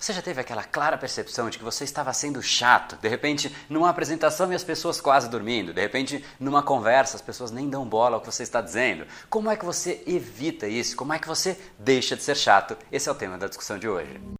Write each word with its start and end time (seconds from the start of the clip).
Você 0.00 0.14
já 0.14 0.22
teve 0.22 0.40
aquela 0.40 0.64
clara 0.64 0.96
percepção 0.96 1.50
de 1.50 1.58
que 1.58 1.64
você 1.64 1.84
estava 1.84 2.10
sendo 2.14 2.42
chato? 2.42 2.96
De 2.96 3.06
repente, 3.06 3.54
numa 3.68 3.90
apresentação 3.90 4.50
e 4.50 4.54
as 4.56 4.64
pessoas 4.64 4.98
quase 4.98 5.28
dormindo, 5.28 5.74
de 5.74 5.80
repente, 5.82 6.24
numa 6.40 6.62
conversa 6.62 7.16
as 7.16 7.22
pessoas 7.22 7.50
nem 7.50 7.68
dão 7.68 7.86
bola 7.86 8.14
ao 8.16 8.20
que 8.22 8.32
você 8.32 8.42
está 8.42 8.62
dizendo. 8.62 9.06
Como 9.28 9.50
é 9.50 9.56
que 9.56 9.64
você 9.64 10.02
evita 10.06 10.66
isso? 10.66 10.96
Como 10.96 11.12
é 11.12 11.18
que 11.18 11.28
você 11.28 11.60
deixa 11.78 12.16
de 12.16 12.22
ser 12.22 12.34
chato? 12.34 12.78
Esse 12.90 13.10
é 13.10 13.12
o 13.12 13.14
tema 13.14 13.36
da 13.36 13.46
discussão 13.46 13.78
de 13.78 13.86
hoje. 13.86 14.39